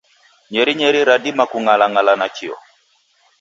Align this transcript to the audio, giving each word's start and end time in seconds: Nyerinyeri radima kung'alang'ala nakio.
Nyerinyeri 0.51 0.99
radima 1.09 1.43
kung'alang'ala 1.51 2.13
nakio. 2.19 2.55